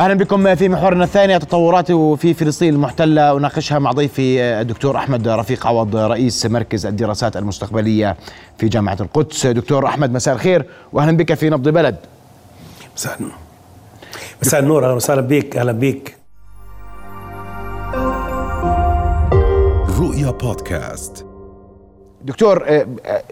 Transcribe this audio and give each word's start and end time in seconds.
أهلا 0.00 0.14
بكم 0.14 0.54
في 0.54 0.68
محورنا 0.68 1.04
الثاني 1.04 1.36
التطورات 1.36 1.92
في 1.92 2.34
فلسطين 2.34 2.74
المحتلة. 2.74 3.36
أناقشها 3.36 3.78
مع 3.78 3.92
ضيفي 3.92 4.42
الدكتور 4.42 4.96
أحمد 4.96 5.28
رفيق 5.28 5.66
عوض 5.66 5.96
رئيس 5.96 6.46
مركز 6.46 6.86
الدراسات 6.86 7.36
المستقبلية 7.36 8.16
في 8.58 8.68
جامعة 8.68 8.96
القدس. 9.00 9.46
دكتور 9.46 9.86
أحمد 9.86 10.12
مساء 10.12 10.34
الخير 10.34 10.66
واهلا 10.92 11.16
بك 11.16 11.34
في 11.34 11.50
نبض 11.50 11.68
بلد. 11.68 11.96
مساء 12.96 13.16
النور. 13.18 13.32
مساء 14.42 14.60
النور. 14.60 14.84
أهلا 14.84 14.94
وسهلا 14.94 15.20
بك. 15.20 15.56
أهلا 15.56 15.72
بك. 15.72 16.16
رؤيا 20.00 20.30
بودكاست. 20.30 21.26
دكتور 22.24 22.64
آه، 22.68 22.86
آه، 23.06 23.22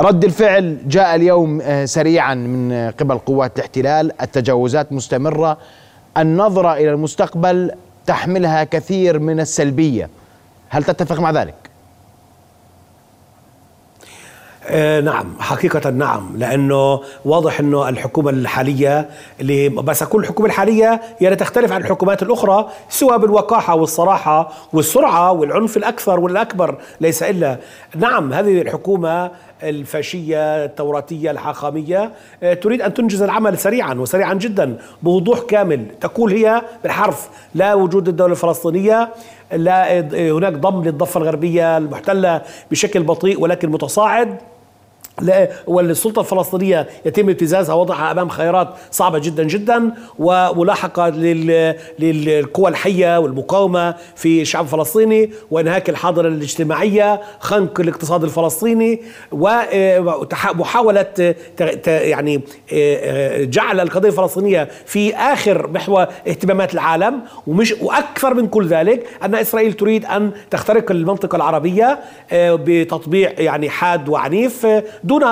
رد 0.00 0.24
الفعل 0.24 0.88
جاء 0.88 1.14
اليوم 1.14 1.60
آه، 1.60 1.84
سريعا 1.84 2.34
من 2.34 2.90
قبل 2.90 3.18
قوات 3.18 3.56
الاحتلال. 3.58 4.22
التجاوزات 4.22 4.92
مستمرة. 4.92 5.58
النظرة 6.18 6.74
إلى 6.74 6.90
المستقبل 6.90 7.70
تحملها 8.06 8.64
كثير 8.64 9.18
من 9.18 9.40
السلبية 9.40 10.08
هل 10.68 10.84
تتفق 10.84 11.20
مع 11.20 11.30
ذلك؟ 11.30 11.63
آه 14.66 15.00
نعم 15.00 15.34
حقيقة 15.40 15.90
نعم 15.90 16.30
لأنه 16.36 17.00
واضح 17.24 17.60
أنه 17.60 17.88
الحكومة 17.88 18.30
الحالية 18.30 19.08
اللي 19.40 19.68
بس 19.68 20.02
أقول 20.02 20.22
الحكومة 20.22 20.48
الحالية 20.48 21.00
يعني 21.20 21.36
تختلف 21.36 21.72
عن 21.72 21.80
الحكومات 21.80 22.22
الأخرى 22.22 22.68
سواء 22.88 23.18
بالوقاحة 23.18 23.74
والصراحة 23.74 24.52
والسرعة 24.72 25.32
والعنف 25.32 25.76
الأكثر 25.76 26.20
والأكبر 26.20 26.78
ليس 27.00 27.22
إلا. 27.22 27.58
نعم 27.96 28.32
هذه 28.32 28.62
الحكومة 28.62 29.30
الفاشية 29.62 30.64
التوراتية 30.64 31.30
الحاخامية 31.30 32.12
آه، 32.42 32.54
تريد 32.54 32.82
أن 32.82 32.94
تنجز 32.94 33.22
العمل 33.22 33.58
سريعا 33.58 33.94
وسريعا 33.94 34.34
جدا 34.34 34.76
بوضوح 35.02 35.40
كامل. 35.40 35.86
تقول 36.00 36.32
هي 36.32 36.62
بالحرف 36.82 37.28
لا 37.54 37.74
وجود 37.74 38.08
الدولة 38.08 38.32
الفلسطينية 38.32 39.08
لا 39.52 39.98
آه، 39.98 40.30
هناك 40.32 40.52
ضم 40.52 40.84
للضفة 40.84 41.20
الغربية 41.20 41.76
المحتلة 41.76 42.42
بشكل 42.70 43.02
بطيء 43.02 43.40
ولكن 43.40 43.68
متصاعد. 43.70 44.36
والسلطة 45.66 46.20
الفلسطينية 46.20 46.88
يتم 47.06 47.28
ابتزازها 47.28 47.74
وضعها 47.74 48.10
أمام 48.12 48.28
خيارات 48.28 48.68
صعبة 48.90 49.18
جدا 49.18 49.42
جدا 49.44 49.90
وملاحقة 50.18 51.08
للقوى 51.98 52.68
الحية 52.70 53.18
والمقاومة 53.18 53.94
في 54.16 54.42
الشعب 54.42 54.64
الفلسطيني 54.64 55.30
وإنهاك 55.50 55.90
الحاضرة 55.90 56.28
الاجتماعية 56.28 57.20
خنق 57.40 57.80
الاقتصاد 57.80 58.24
الفلسطيني 58.24 59.02
ومحاولة 59.32 61.06
يعني 61.86 62.40
جعل 63.40 63.80
القضية 63.80 64.08
الفلسطينية 64.08 64.68
في 64.86 65.14
آخر 65.16 65.68
محور 65.70 66.06
اهتمامات 66.28 66.74
العالم 66.74 67.20
ومش 67.46 67.74
وأكثر 67.80 68.34
من 68.34 68.46
كل 68.48 68.66
ذلك 68.66 69.06
أن 69.22 69.34
إسرائيل 69.34 69.72
تريد 69.72 70.04
أن 70.04 70.30
تخترق 70.50 70.90
المنطقة 70.90 71.36
العربية 71.36 71.98
بتطبيع 72.32 73.32
يعني 73.38 73.70
حاد 73.70 74.08
وعنيف 74.08 74.66
دون 75.04 75.24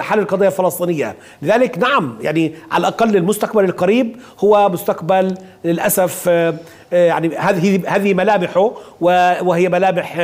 حل 0.00 0.18
القضية 0.18 0.46
الفلسطينية. 0.46 1.16
لذلك 1.42 1.78
نعم 1.78 2.18
يعني 2.20 2.54
على 2.70 2.80
الأقل 2.80 3.16
المستقبل 3.16 3.64
القريب 3.64 4.16
هو 4.38 4.68
مستقبل 4.68 5.34
للأسف 5.64 6.28
آه، 6.28 6.54
آه، 6.92 7.06
يعني 7.06 7.36
هذه 7.36 7.82
هذه 7.86 8.14
ملامحه 8.14 8.72
وهي 9.00 9.68
ملامح 9.68 10.16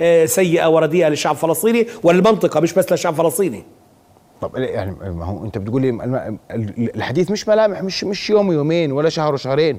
آه، 0.00 0.24
سيئة 0.24 0.66
ورديئة 0.66 1.08
للشعب 1.08 1.34
الفلسطيني 1.34 1.86
وللمنطقة 2.02 2.60
مش 2.60 2.72
بس 2.72 2.92
للشعب 2.92 3.12
الفلسطيني. 3.12 3.64
طب 4.40 4.56
يعني 4.56 4.90
ما 5.10 5.24
هو 5.24 5.44
أنت 5.44 5.58
بتقول 5.58 5.82
لي 5.82 6.38
الحديث 6.96 7.30
مش 7.30 7.48
ملامح 7.48 7.82
مش 7.82 8.04
مش 8.04 8.30
يوم 8.30 8.52
يومين 8.52 8.92
ولا 8.92 9.08
شهر 9.08 9.34
وشهرين. 9.34 9.78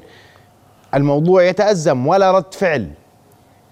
الموضوع 0.94 1.44
يتأزم 1.44 2.08
ولا 2.08 2.32
رد 2.32 2.54
فعل. 2.54 2.90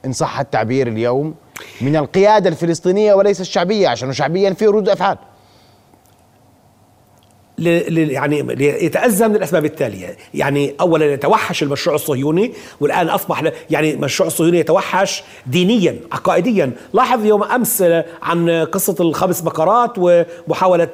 إن 0.05 0.11
صح 0.11 0.39
التعبير 0.39 0.87
اليوم 0.87 1.35
من 1.81 1.95
القيادة 1.95 2.49
الفلسطينية 2.49 3.13
وليس 3.13 3.41
الشعبية 3.41 3.87
عشان 3.87 4.13
شعبيا 4.13 4.53
في 4.53 4.67
ردود 4.67 4.89
أفعال. 4.89 5.17
يعني 7.57 8.45
يتأزم 8.59 9.33
للأسباب 9.33 9.66
التالية. 9.66 10.17
يعني 10.33 10.75
أولا 10.81 11.13
يتوحش 11.13 11.63
المشروع 11.63 11.95
الصهيوني 11.95 12.53
والآن 12.79 13.09
أصبح 13.09 13.43
يعني 13.69 13.93
المشروع 13.93 14.27
الصهيوني 14.27 14.59
يتوحش 14.59 15.23
دينيا 15.47 15.95
عقائديا. 16.11 16.71
لاحظ 16.94 17.25
يوم 17.25 17.44
أمس 17.44 17.83
عن 18.21 18.49
قصة 18.49 18.95
الخمس 18.99 19.41
بقرات 19.41 19.91
ومحاولة 19.97 20.88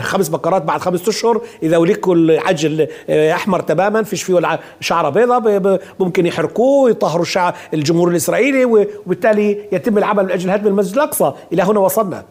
خمس 0.00 0.28
بقرات 0.28 0.62
بعد 0.62 0.80
خمسة 0.80 1.10
أشهر 1.10 1.40
إذا 1.62 1.76
ولكوا 1.76 2.14
العجل 2.14 2.88
أحمر 3.10 3.60
تماما 3.60 4.02
فيش 4.02 4.22
فيه 4.22 4.34
ولا 4.34 4.58
شعرة 4.80 5.08
بيضاء 5.08 5.80
ممكن 6.00 6.26
يحرقوه 6.26 6.90
يطهروا 6.90 7.22
الشعب 7.22 7.54
الجمهور 7.74 8.08
الإسرائيلي 8.08 8.64
وبالتالي 8.64 9.58
يتم 9.72 9.98
العمل 9.98 10.24
من 10.24 10.30
أجل 10.30 10.50
هدم 10.50 10.66
المسجد 10.66 10.94
الأقصى. 10.94 11.32
إلى 11.52 11.62
هنا 11.62 11.80
وصلنا. 11.80 12.24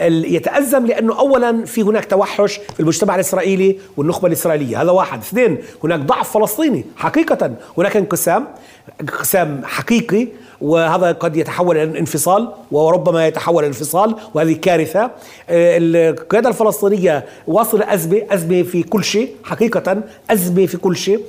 يتأزم 0.00 0.86
لأنه 0.86 1.18
أولا 1.18 1.64
في 1.64 1.82
هناك 1.82 2.04
توحش 2.04 2.56
في 2.74 2.80
المجتمع 2.80 3.14
الإسرائيلي 3.14 3.78
والنخبة 3.96 4.28
الإسرائيلية. 4.28 4.82
هذا 4.82 4.90
واحد. 4.90 5.18
اثنين 5.18 5.58
هناك 5.84 6.00
ضعف 6.00 6.38
فلسطيني 6.38 6.84
حقيقة. 6.96 7.50
هناك 7.78 7.96
انقسام 7.96 8.46
انقسام 9.00 9.60
حقيقي 9.64 10.28
وهذا 10.60 11.12
قد 11.12 11.36
يتحول 11.36 11.76
إلى 11.76 11.98
انفصال 11.98 12.48
وربما 12.72 13.26
يتحول 13.26 13.58
إلى 13.58 13.68
انفصال 13.68 14.14
وهذه 14.34 14.52
كارثة. 14.52 15.02
آه، 15.04 15.10
القيادة 15.48 16.48
الفلسطينية 16.48 17.24
واصلة 17.46 17.94
أزمة 17.94 18.22
أزمة 18.30 18.62
في 18.62 18.82
كل 18.82 19.04
شيء 19.04 19.30
حقيقه 19.44 20.02
أزمة 20.30 20.66
في 20.66 20.76
كل 20.76 20.96
شيء. 20.96 21.20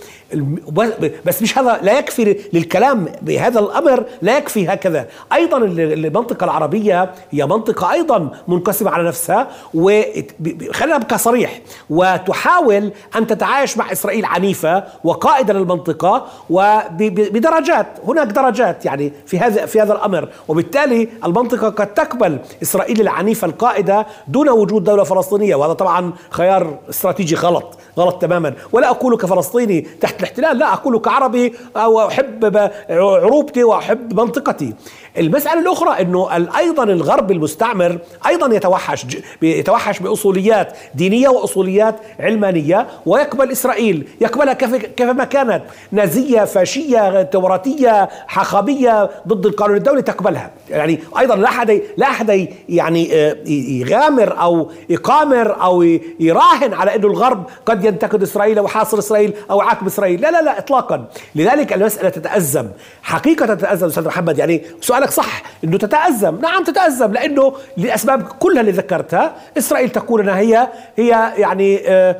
بس 1.25 1.41
مش 1.41 1.57
هذا 1.57 1.79
لا 1.81 1.99
يكفي 1.99 2.37
للكلام 2.53 3.05
بهذا 3.21 3.59
الأمر 3.59 4.05
لا 4.21 4.37
يكفي 4.37 4.67
هكذا. 4.67 5.07
أيضا 5.33 5.57
المنطقة 5.57 6.43
العربية 6.43 7.11
هي 7.31 7.45
منطقة 7.45 7.91
أيضا 7.91 8.31
منقسمة 8.55 8.91
على 8.91 9.07
نفسها 9.07 9.47
وخلينا 9.73 10.95
ابقى 10.95 11.17
صريح. 11.17 11.61
وتحاول 11.89 12.91
أن 13.15 13.27
تتعايش 13.27 13.77
مع 13.77 13.91
إسرائيل 13.91 14.25
عنيفة 14.25 14.83
وقائده 15.03 15.53
للمنطقة 15.53 16.27
وبدرجات 16.49 17.87
هناك 18.07 18.27
درجات 18.27 18.85
يعني 18.85 19.13
في 19.25 19.39
هذا 19.39 19.65
في 19.65 19.81
هذا 19.81 19.93
الأمر. 19.93 20.29
وبالتالي 20.47 21.07
المنطقة 21.25 21.69
قد 21.69 21.93
تقبل 21.93 22.39
إسرائيل 22.61 23.01
العنيفة 23.01 23.47
القائدة 23.47 24.07
دون 24.27 24.49
وجود 24.49 24.83
دولة 24.83 25.03
فلسطينية. 25.03 25.55
وهذا 25.55 25.73
طبعا 25.73 26.13
خيار 26.29 26.77
استراتيجي 26.89 27.35
غلط 27.35 27.77
غلط 27.97 28.21
تماما. 28.21 28.53
ولا 28.71 28.89
أقول 28.89 29.17
كفلسطيني 29.17 29.81
تحت 29.81 30.19
الاحتلال 30.19 30.57
لا 30.57 30.73
أقول 30.73 30.99
كعربي 30.99 31.53
واحب 31.75 32.71
عروبتي 32.89 33.63
وأحب 33.63 34.19
منطقتي. 34.19 34.73
المسألة 35.17 35.59
الأخرى 35.59 36.01
أنه 36.01 36.47
أيضا 36.57 36.83
الغرب 36.83 37.31
المستعمر 37.31 37.97
أيضا 38.27 38.44
يتوحش 38.53 39.05
يتوحش 39.41 39.99
بأصوليات 39.99 40.73
دينية 40.95 41.29
وأصوليات 41.29 41.95
علمانية 42.19 42.87
ويقبل 43.05 43.51
إسرائيل 43.51 44.07
يقبلها 44.21 44.53
كيفما 44.97 45.23
كانت 45.23 45.61
نازية 45.91 46.43
فاشية 46.43 47.21
توراتية 47.21 48.09
حخامية 48.27 49.09
ضد 49.27 49.45
القانون 49.45 49.77
الدولي 49.77 50.01
تقبلها. 50.01 50.51
يعني 50.69 50.99
أيضا 51.19 51.35
لا 51.35 51.49
أحد 51.49 51.81
لا 51.97 52.07
أحد 52.07 52.47
يعني 52.69 53.13
آه، 53.13 53.37
يغامر 53.47 54.41
أو 54.41 54.71
يقامر 54.89 55.61
أو 55.61 55.81
يراهن 56.19 56.73
على 56.73 56.95
أنه 56.95 57.07
الغرب 57.07 57.43
قد 57.65 57.85
ينتقد 57.85 58.21
إسرائيل 58.23 58.57
أو 58.57 58.67
حاصر 58.67 58.99
إسرائيل 58.99 59.33
أو 59.51 59.61
عاقب 59.61 59.87
إسرائيل. 59.87 60.21
لا 60.21 60.31
لا 60.31 60.41
لا 60.41 60.57
إطلاقا. 60.57 61.07
لذلك 61.35 61.73
المسألة 61.73 62.09
تتأزم. 62.09 62.67
حقيقة 63.03 63.45
تتأزم 63.45 63.87
أستاذ 63.87 64.05
محمد. 64.07 64.37
يعني 64.37 64.61
سؤال 64.81 65.05
كلامك 65.05 65.11
صح 65.11 65.43
إنه 65.63 65.77
تتأزم. 65.77 66.41
نعم 66.41 66.63
تتأزم 66.63 67.11
لأنه 67.11 67.53
لأسباب 67.77 68.27
كلها 68.39 68.61
اللي 68.61 68.71
ذكرتها 68.71 69.35
إسرائيل 69.57 69.89
تقول 69.89 70.21
انها 70.21 70.37
هي 70.39 70.67
هي 70.97 71.33
يعني 71.37 71.81
آه، 71.87 72.11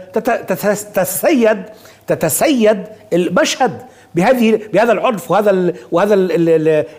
تتسيد 0.93 1.63
تتسيد 2.07 2.83
المشهد 3.13 3.81
بهذه 4.15 4.59
بهذا 4.73 4.91
العنف 4.91 5.31
وهذا 5.31 5.73
وهذا 5.91 6.13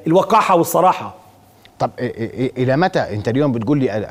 الوقاحة 0.07 0.57
والصراحة. 0.57 1.15
طب 1.79 1.91
إلى 2.59 2.77
متى؟ 2.77 3.01
أنت 3.01 3.29
اليوم 3.29 3.53
بتقول 3.53 3.79
لي 3.79 4.07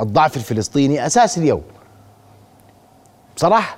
الضعف 0.00 0.36
الفلسطيني 0.36 1.06
أساس 1.06 1.38
اليوم. 1.38 1.62
صراحة 3.36 3.76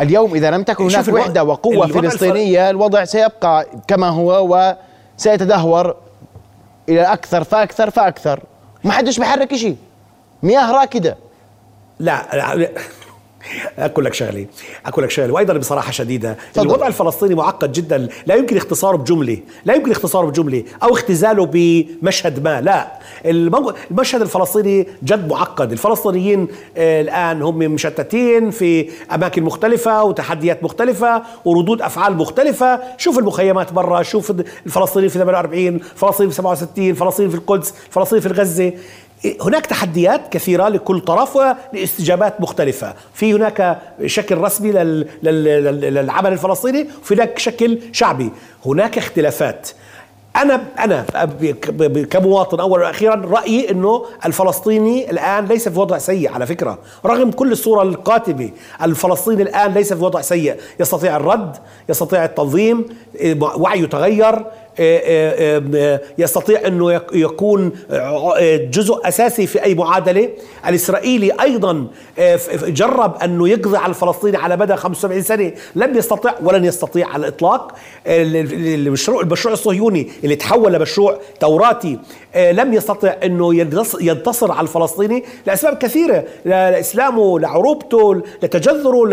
اليوم 0.00 0.34
إذا 0.34 0.50
لم 0.50 0.62
تكن 0.62 0.84
هناك 0.84 1.08
وحدة 1.08 1.44
وقوة 1.44 1.86
فلسطينية 1.86 2.70
الوضع 2.70 3.04
سيبقى 3.04 3.66
كما 3.88 4.08
هو 4.08 4.56
وسيتدهور 5.18 5.96
إلى 6.88 7.02
أكثر 7.02 7.44
فأكثر 7.44 7.90
فأكثر. 7.90 8.40
ما 8.84 8.92
حدش 8.92 9.18
بيحرك 9.18 9.54
شيء 9.54 9.76
مياه 10.42 10.72
راكدة. 10.72 11.16
لا, 11.98 12.54
لا 12.54 12.68
أقول 13.78 14.04
لك 14.04 14.14
شغلة 14.14 14.46
أقول 14.86 15.04
لك 15.04 15.10
شغلة 15.10 15.32
وأيضا 15.32 15.54
بصراحة 15.54 15.90
شديدة. 15.92 16.36
تفضل. 16.54 16.66
الوضع 16.66 16.86
الفلسطيني 16.86 17.34
معقد 17.34 17.72
جدا 17.72 18.08
لا 18.26 18.34
يمكن 18.34 18.56
اختصاره 18.56 18.96
بجملة 18.96 19.38
لا 19.64 19.74
يمكن 19.74 19.90
اختصاره 19.90 20.26
بجملة 20.26 20.64
أو 20.82 20.94
اختزاله 20.94 21.46
بمشهد 21.52 22.44
ما 22.44 22.60
لا. 22.60 22.92
المشهد 23.26 24.20
الفلسطيني 24.20 24.86
جد 25.04 25.28
معقد. 25.28 25.72
الفلسطينيين 25.72 26.48
آه، 26.76 27.00
الآن 27.00 27.42
هم 27.42 27.58
مشتتين 27.58 28.50
في 28.50 28.90
أماكن 29.14 29.42
مختلفة 29.42 30.04
وتحديات 30.04 30.64
مختلفة 30.64 31.22
وردود 31.44 31.82
أفعال 31.82 32.16
مختلفة. 32.16 32.80
شوف 32.98 33.18
المخيمات 33.18 33.72
برا 33.72 34.02
شوف 34.02 34.30
الفلسطينيين 34.66 35.10
في 35.10 35.18
48 35.18 35.78
فلسطين 35.78 36.28
في 36.28 36.34
67 36.34 36.94
فلسطين 36.94 37.28
في 37.28 37.34
القدس 37.34 37.74
فلسطين 37.90 38.20
في 38.20 38.28
غزه 38.28 38.72
هناك 39.42 39.66
تحديات 39.66 40.28
كثيرة 40.32 40.68
لكل 40.68 41.00
طرف 41.00 41.36
ولاستجابات 41.72 42.40
مختلفة. 42.40 42.94
في 43.14 43.34
هناك 43.34 43.78
شكل 44.06 44.38
رسمي 44.38 44.72
لل- 44.72 45.06
لل- 45.22 45.44
لل- 45.44 45.94
للعمل 45.94 46.32
الفلسطيني 46.32 46.86
وفي 47.02 47.14
هناك 47.14 47.38
شكل 47.38 47.78
شعبي. 47.92 48.30
هناك 48.66 48.98
اختلافات. 48.98 49.68
أنا 50.36 50.64
أنا 50.78 51.04
كمواطن 52.10 52.60
أولا 52.60 52.86
وأخيرا 52.86 53.14
رأيي 53.14 53.70
أنه 53.70 54.04
الفلسطيني 54.26 55.10
الآن 55.10 55.44
ليس 55.46 55.68
في 55.68 55.78
وضع 55.80 55.98
سيء 55.98 56.32
على 56.32 56.46
فكرة. 56.46 56.78
رغم 57.06 57.30
كل 57.30 57.52
الصورة 57.52 57.82
القاتمة 57.82 58.50
الفلسطيني 58.82 59.42
الآن 59.42 59.74
ليس 59.74 59.92
في 59.92 60.04
وضع 60.04 60.20
سيء. 60.20 60.56
يستطيع 60.80 61.16
الرد 61.16 61.56
يستطيع 61.88 62.24
التنظيم 62.24 62.84
وعيه 63.40 63.86
تغير 63.86 64.44
يستطيع 66.18 66.66
أنه 66.66 66.92
يك- 66.92 67.10
يكون 67.12 67.72
جزء 68.70 69.08
أساسي 69.08 69.46
في 69.46 69.64
أي 69.64 69.74
معادلة، 69.74 70.28
الإسرائيلي 70.68 71.32
أيضا 71.40 71.86
جرب 72.66 73.16
أنه 73.22 73.48
يقضي 73.48 73.76
على 73.76 73.90
الفلسطيني 73.90 74.36
على 74.36 74.56
مدى 74.56 74.76
75 74.76 75.22
سنة، 75.22 75.52
لم 75.76 75.96
يستطع 75.96 76.34
ولن 76.42 76.64
يستطيع 76.64 77.08
على 77.08 77.20
الإطلاق. 77.20 77.72
المشروع 78.06 79.20
المشروع 79.22 79.52
الصهيوني 79.54 80.10
اللي 80.24 80.36
تحول 80.36 80.72
لمشروع 80.72 81.18
توراتي 81.40 81.98
لم 82.36 82.74
يستطع 82.74 83.14
ينتص- 83.22 84.00
ينتصر 84.02 84.52
على 84.52 84.60
الفلسطيني 84.60 85.24
لأسباب 85.46 85.76
كثيرة، 85.78 86.24
لإسلامه، 86.44 87.40
لعروبته، 87.40 88.22
لتجذره، 88.42 89.06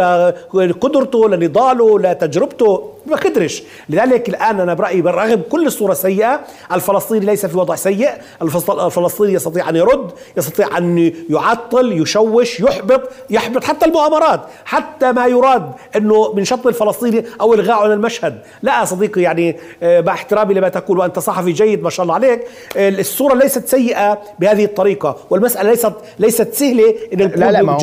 لقدرته، 0.54 1.30
لنضاله، 1.30 2.00
لتجربته، 2.00 2.90
ما 3.06 3.16
قدرش 3.18 3.64
لذلك 3.90 4.30
الآن 4.30 4.60
أنا 4.60 4.74
برأيي 4.74 5.02
بالرغم 5.02 5.42
كل 5.52 5.68
الصورة 5.68 5.94
سيئة. 5.94 6.40
الفلسطيني 6.72 7.26
ليس 7.26 7.46
في 7.46 7.58
وضع 7.58 7.76
سيء. 7.76 8.10
الفلسط- 8.42 8.80
الفلسطيني 8.80 9.34
يستطيع 9.34 9.70
أن 9.70 9.76
يرد 9.76 10.12
يستطيع 10.38 10.78
أن 10.78 11.14
يعطل 11.30 12.02
يشوش 12.02 12.60
يحبط 12.60 13.02
يحبط 13.30 13.64
حتى 13.64 13.86
المؤامرات 13.86 14.42
حتى 14.66 15.12
ما 15.12 15.28
يراد 15.28 15.72
إنه 15.96 16.34
من 16.34 16.44
شط 16.46 16.68
الفلسطيني 16.68 17.26
أو 17.42 17.54
الغائه 17.54 17.88
من 17.88 17.92
المشهد. 17.94 18.42
لا 18.62 18.80
يا 18.80 18.86
صديقي 18.86 19.22
يعني 19.22 19.58
آه، 19.84 20.02
مع 20.02 20.14
احترامي 20.14 20.54
لما 20.54 20.70
تقول 20.70 20.98
وأنت 21.00 21.20
صحفي 21.20 21.52
جيد 21.52 21.84
ما 21.84 21.90
شاء 21.90 22.04
الله 22.04 22.14
عليك 22.16 22.48
آه، 22.78 22.90
الصورة 22.90 23.34
ليست 23.36 23.68
سيئة 23.68 24.22
بهذه 24.40 24.66
الطريقة 24.66 25.16
والمسألة 25.30 25.70
ليست 25.70 25.94
ليست 26.20 26.54
سهلة 26.54 26.96
إن 27.14 27.18
لا 27.20 27.52
لا 27.52 27.62
ما 27.62 27.74
هو 27.74 27.78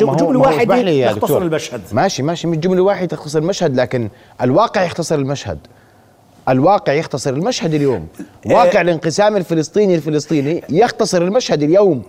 لي 0.81 0.99
يا 0.99 1.11
يختصر. 1.11 1.37
المشهد. 1.41 1.81
ماشي 1.91 2.23
ماشي 2.23 2.47
من 2.47 2.59
جملة 2.59 2.81
واحدة 2.81 3.05
تختصر 3.05 3.39
المشهد 3.39 3.75
لكن 3.79 4.09
الواقع 4.41 4.83
يختصر 4.83 5.15
المشهد. 5.15 5.59
الواقع 6.49 6.93
يختصر 6.93 7.29
المشهد 7.29 7.73
اليوم. 7.73 8.07
واقع 8.45 8.81
الانقسام 8.81 9.37
الفلسطيني 9.37 9.95
الفلسطيني 9.95 10.63
يختصر 10.69 11.21
المشهد 11.21 11.63
اليوم. 11.63 12.03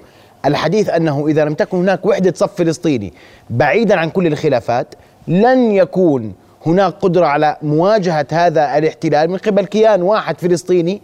الحديث 0.44 0.88
أنه 0.88 1.26
إذا 1.28 1.44
لم 1.44 1.54
تكن 1.54 1.76
هناك 1.76 2.06
وحدة 2.06 2.32
صف 2.36 2.54
فلسطيني 2.54 3.12
بعيدا 3.50 3.96
عن 3.96 4.10
كل 4.10 4.26
الخلافات 4.26 4.94
لن 5.28 5.72
يكون 5.72 6.34
هناك 6.66 6.94
قدرة 7.00 7.26
على 7.26 7.56
مواجهة 7.62 8.26
هذا 8.32 8.78
الاحتلال 8.78 9.30
من 9.30 9.36
قبل 9.36 9.64
كيان 9.64 10.02
واحد 10.02 10.40
فلسطيني 10.40 11.02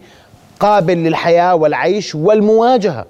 قابل 0.59 0.97
للحياة 0.97 1.55
والعيش 1.55 2.15
والمواجهة. 2.15 3.05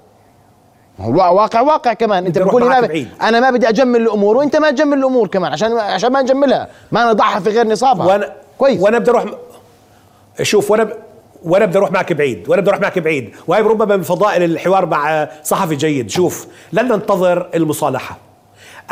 هو 1.00 1.14
واقع 1.14 1.60
واقع 1.60 1.92
كمان. 1.92 2.26
أنت 2.26 2.38
بتقول 2.38 2.62
لي 2.62 2.68
ما. 2.68 3.06
أنا 3.28 3.40
ما 3.40 3.50
بدي 3.50 3.68
أجمل 3.68 4.00
الأمور 4.00 4.36
وأنت 4.36 4.56
ما 4.56 4.70
تجمل 4.70 4.98
الأمور 4.98 5.28
كمان 5.28 5.52
عشان 5.52 5.72
عشان 5.72 6.12
ما 6.12 6.22
نجملها. 6.22 6.68
ما 6.92 7.10
نضعها 7.10 7.40
في 7.40 7.50
غير 7.50 7.68
نصابها. 7.68 8.06
وأنا 8.06 8.32
كويس. 8.58 8.80
وأنا 8.80 8.98
بدي 8.98 9.10
أروح 9.10 9.24
شوف 10.42 10.70
وأنا. 10.70 10.88
وأنا 11.42 11.66
بدي 11.66 11.78
أروح 11.78 11.92
معك 11.92 12.12
بعيد 12.12 12.48
وأنا 12.48 12.60
بدي 12.60 12.70
أروح 12.70 12.80
معك 12.80 12.98
بعيد. 12.98 13.34
وهي 13.46 13.60
ربما 13.62 13.96
من 13.96 14.02
فضائل 14.02 14.42
الحوار 14.42 14.86
مع 14.86 15.28
صحفي 15.42 15.76
جيد. 15.76 16.10
شوف 16.10 16.46
لن 16.72 16.88
ننتظر 16.88 17.48
المصالحة. 17.54 18.18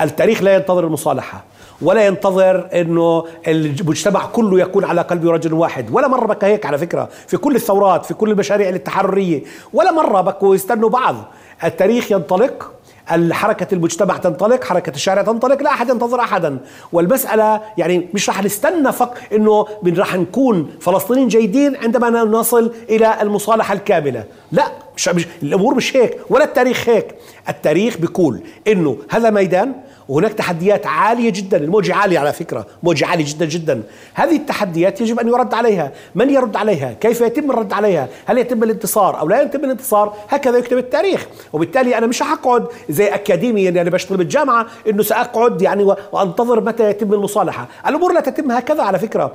التاريخ 0.01 0.43
لا 0.43 0.55
ينتظر 0.55 0.85
المصالحة 0.85 1.45
ولا 1.83 2.07
ينتظر 2.07 2.69
إنه 2.75 3.25
المجتمع 3.49 4.27
كله 4.27 4.61
يكون 4.61 4.85
على 4.85 5.01
قلب 5.01 5.29
رجل 5.29 5.53
واحد. 5.53 5.87
ولا 5.93 6.09
مرة 6.09 6.27
بكى 6.27 6.47
هيك 6.47 6.67
على 6.67 6.79
فكرة 6.79 7.09
في 7.27 7.37
كل 7.37 7.57
الثورات 7.57 8.05
في 8.05 8.15
كل 8.15 8.31
المشاريع 8.31 8.69
التحررية. 8.69 9.43
ولا 9.73 9.93
مرة 9.93 10.21
بكوا 10.21 10.55
يستنوا 10.55 10.89
بعض. 10.89 11.17
التاريخ 11.65 12.13
ينطلق 12.13 12.73
الحركة 13.13 13.75
المجتمع 13.75 14.17
تنطلق 14.17 14.65
حركة 14.65 14.91
الشارع 14.91 15.23
تنطلق 15.23 15.63
لا 15.63 15.71
أحد 15.71 15.89
ينتظر 15.89 16.21
أحدا. 16.21 16.59
والمسألة 16.93 17.61
يعني 17.79 18.09
مش 18.15 18.29
رح 18.31 18.45
نستنى 18.45 18.93
فق 18.93 19.15
إنه 19.33 19.67
من 19.83 19.97
رح 19.97 20.15
نكون 20.15 20.71
فلسطينيين 20.81 21.29
جيدين 21.29 21.77
عندما 21.77 22.11
نصل 22.11 22.73
إلى 22.91 23.23
المصالحة 23.23 23.75
الكاملة. 23.75 24.25
لا 24.53 24.73
مش, 24.97 25.09
مش 25.09 25.27
الأمور 25.43 25.75
مش 25.75 25.97
هيك 25.97 26.19
ولا 26.31 26.45
التاريخ 26.45 26.89
هيك. 26.89 27.15
التاريخ 27.49 27.97
بيقول 27.99 28.41
إنه 28.67 28.97
هذا 29.11 29.31
ميدان 29.31 29.75
وهناك 30.09 30.33
تحديات 30.33 30.87
عالية 30.87 31.31
جدا. 31.31 31.57
الموجة 31.57 31.95
عالية 31.95 32.19
على 32.19 32.33
فكرة. 32.33 32.67
موجة 32.83 33.07
عالية 33.07 33.25
جدا 33.29 33.45
جدا. 33.47 33.83
هذه 34.15 34.37
التحديات 34.37 35.01
يجب 35.01 35.21
أن 35.21 35.29
يرد 35.29 35.55
عليها. 35.55 35.93
من 36.15 36.31
يرد 36.31 36.57
عليها؟ 36.57 36.93
كيف 36.93 37.21
يتم 37.21 37.51
الرد 37.51 37.73
عليها؟ 37.73 38.09
هل 38.27 38.39
يتم 38.39 38.63
الانتصار 38.63 39.21
أو 39.21 39.29
لا 39.29 39.43
يتم 39.43 39.65
الانتصار؟ 39.65 40.15
هكذا 40.29 40.59
يكتب 40.59 40.79
التاريخ. 40.79 41.27
وبالتالي 41.53 41.99
أنا 41.99 42.07
مش 42.07 42.23
حقعد 42.23 42.67
زي 42.91 43.07
أكاديمي 43.07 43.63
يعني 43.63 43.81
أنا 43.81 43.91
بشتغل 43.91 44.19
بالجامعة 44.19 44.67
إنه 44.89 45.03
سأقعد 45.03 45.63
يعني 45.63 45.95
وأنتظر 46.13 46.61
متى 46.61 46.91
يتم 46.91 47.13
المصالحة. 47.13 47.69
الأمور 47.87 48.13
لا 48.13 48.21
تتم 48.21 48.51
هكذا 48.51 48.83
على 48.83 48.99
فكرة. 48.99 49.35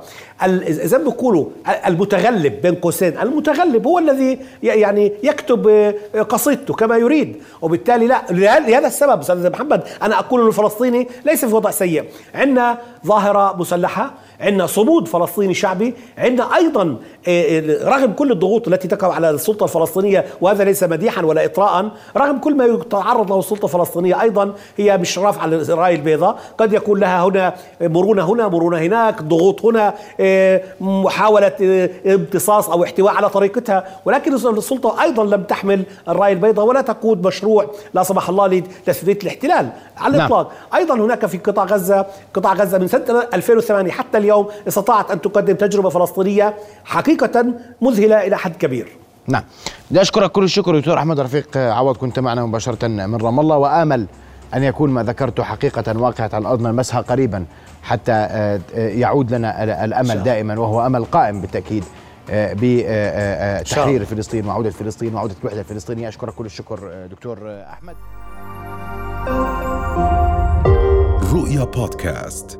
زي 0.68 0.98
ما 0.98 1.04
بيقولوا 1.04 1.46
المتغلب 1.86 2.62
بين 2.62 2.74
قوسين. 2.74 3.18
المتغلب 3.18 3.86
هو 3.86 3.98
الذي 3.98 4.38
يعني 4.62 5.12
يكتب 5.22 5.68
آه، 5.68 6.22
قصيدته 6.22 6.74
كما 6.74 6.96
يريد. 6.96 7.42
وبالتالي 7.62 8.06
لا 8.06 8.22
لهذا 8.30 8.86
السبب 8.86 9.20
أستاذ 9.20 9.50
محمد 9.50 9.82
أنا 10.02 10.18
أقول 10.18 10.40
الفلسطيني 10.66 11.08
ليس 11.24 11.44
في 11.44 11.54
وضع 11.54 11.70
سيء. 11.70 12.04
عندنا 12.34 12.78
ظاهرة 13.06 13.56
مسلحة 13.56 14.14
عندنا 14.42 14.66
صمود 14.66 15.08
فلسطيني 15.08 15.54
شعبي 15.54 15.94
عندنا 16.18 16.56
أيضا 16.56 16.96
آه، 17.28 17.60
آه، 17.60 17.88
رغم 17.88 18.12
كل 18.12 18.32
الضغوط 18.32 18.68
التي 18.68 18.88
تقع 18.88 19.14
على 19.14 19.30
السلطة 19.30 19.64
الفلسطينية 19.64 20.24
وهذا 20.40 20.64
ليس 20.64 20.82
مديحا 20.82 21.22
ولا 21.22 21.44
اطراء 21.44 21.90
رغم 22.16 22.38
كل 22.38 22.56
ما 22.56 22.64
يتعرض 22.64 23.32
له 23.32 23.38
السلطة 23.38 23.66
الفلسطينية 23.66 24.22
أيضا 24.22 24.54
هي 24.76 24.98
مش 24.98 25.18
رافعة 25.18 25.46
الرايه 25.46 25.94
البيضاء 25.94 26.38
قد 26.58 26.72
يكون 26.72 27.00
لها 27.00 27.24
هنا 27.24 27.54
مرونة 27.80 28.32
هنا 28.32 28.48
مرونة 28.48 28.78
هناك 28.78 29.22
ضغوط 29.22 29.64
هنا 29.64 29.94
آه، 30.20 30.62
محاولة 30.80 31.52
آه، 31.62 31.90
امتصاص 32.06 32.70
أو 32.70 32.84
احتواء 32.84 33.14
على 33.14 33.28
طريقتها 33.28 33.84
ولكن 34.04 34.34
السلطة 34.34 35.02
أيضا 35.02 35.24
لم 35.24 35.42
تحمل 35.42 35.82
الرايه 36.08 36.32
البيضاء 36.32 36.66
ولا 36.66 36.80
تقود 36.80 37.26
مشروع 37.26 37.66
لا 37.94 38.02
سمح 38.02 38.28
الله 38.28 38.46
لتثبيت 38.46 39.22
الاحتلال 39.22 39.68
على 39.96 40.18
نعم. 40.18 40.26
الإطلاق 40.26 40.52
أيضا 40.74 40.94
هناك 40.94 41.26
في 41.26 41.38
قطاع 41.38 41.64
غزة 41.64 42.06
قطاع 42.34 42.52
غزة 42.52 42.78
من 42.78 42.88
سنة 42.88 43.28
2008 43.34 43.92
حتى 43.92 44.18
اليوم 44.18 44.31
استطاعت 44.68 45.10
أن 45.10 45.20
تقدم 45.20 45.54
تجربة 45.54 45.88
فلسطينية 45.88 46.54
حقيقة 46.84 47.44
مذهلة 47.82 48.26
إلى 48.26 48.38
حد 48.38 48.56
كبير. 48.56 48.88
نعم. 49.28 49.42
بدي 49.90 50.02
أشكرك 50.02 50.32
كل 50.32 50.44
الشكر 50.44 50.78
دكتور 50.78 50.98
أحمد 50.98 51.20
رفيق 51.20 51.56
عوض 51.56 51.96
كنت 51.96 52.18
معنا 52.18 52.46
مباشرة 52.46 52.86
من 52.88 53.16
رام 53.16 53.40
الله 53.40 53.56
وآمل 53.56 54.06
أن 54.54 54.62
يكون 54.62 54.90
ما 54.90 55.02
ذكرته 55.02 55.42
حقيقة 55.42 55.98
واقعة 56.00 56.30
على 56.32 56.42
الأرض 56.42 56.62
نلمسها 56.62 57.00
قريبا 57.00 57.44
حتى 57.82 58.12
آه، 58.12 58.60
آه، 58.74 58.88
يعود 58.88 59.34
لنا 59.34 59.64
ال- 59.64 59.70
الأمل 59.70 60.22
دائما 60.22 60.58
وهو 60.60 60.86
أمل 60.86 61.04
قائم 61.04 61.40
بالتأكيد 61.40 61.84
آه، 62.30 62.56
بتحرير 62.58 64.04
فلسطين 64.04 64.46
وعودة 64.46 64.70
فلسطين 64.70 65.14
وعودة 65.14 65.34
الوحده 65.40 65.60
الفلسطينيه 65.60 66.08
أشكرك 66.08 66.34
كل 66.34 66.46
الشكر 66.46 67.06
دكتور 67.10 67.38
أحمد. 67.72 67.94
رؤيا 71.34 71.64
بودكاست. 71.64 72.58